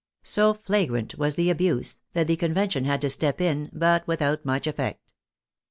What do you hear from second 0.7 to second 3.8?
grant was the abuse, that the Convention had to step in,